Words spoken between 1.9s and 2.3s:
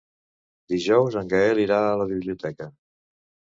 a la